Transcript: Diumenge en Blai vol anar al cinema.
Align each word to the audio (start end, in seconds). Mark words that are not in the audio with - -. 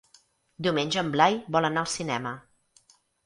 Diumenge 0.67 0.99
en 1.01 1.11
Blai 1.17 1.37
vol 1.57 1.69
anar 1.71 1.83
al 1.83 1.91
cinema. 1.99 2.35